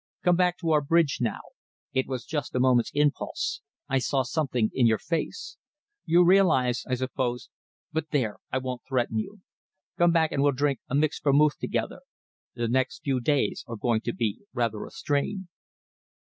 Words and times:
Come 0.23 0.35
back 0.35 0.57
to 0.57 0.71
our 0.71 0.81
bridge 0.81 1.19
now. 1.21 1.41
It 1.93 2.07
was 2.07 2.25
just 2.25 2.55
a 2.55 2.59
moment's 2.59 2.89
impulse 2.95 3.61
I 3.87 3.99
saw 3.99 4.23
something 4.23 4.71
in 4.73 4.87
your 4.87 4.97
face. 4.97 5.57
You 6.05 6.25
realise, 6.25 6.83
I 6.87 6.95
suppose 6.95 7.51
but 7.93 8.09
there, 8.09 8.37
I 8.51 8.57
won't 8.57 8.81
threaten 8.89 9.19
you. 9.19 9.41
Come 9.99 10.11
back 10.11 10.31
and 10.31 10.41
we'll 10.41 10.53
drink 10.53 10.79
a 10.89 10.95
mixed 10.95 11.23
vermouth 11.23 11.59
together. 11.59 11.99
The 12.55 12.67
next 12.67 13.03
few 13.03 13.19
days 13.19 13.63
are 13.67 13.75
going 13.75 14.01
to 14.01 14.11
be 14.11 14.39
rather 14.53 14.87
a 14.87 14.89
strain." 14.89 15.49